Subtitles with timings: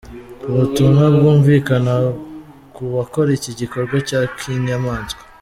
[0.49, 5.21] "Ubutumwa bwumvikanakubakora iki gikorwa cya kinyamaswa".